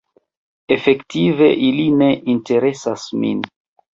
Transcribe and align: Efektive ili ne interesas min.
Efektive 0.75 1.49
ili 1.67 1.85
ne 1.99 2.09
interesas 2.35 3.03
min. 3.25 3.45